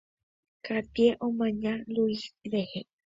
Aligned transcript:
Katie 0.65 1.17
omaña 1.27 1.73
Luis 1.85 2.21
rehe. 2.51 2.81